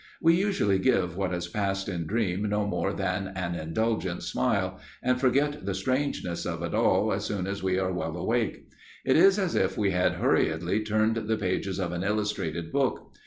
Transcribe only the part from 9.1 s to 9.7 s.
is as